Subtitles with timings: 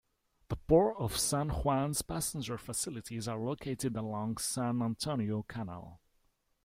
[0.47, 6.01] The Port of San Juan's passenger facilities are located along San Antonio Canal.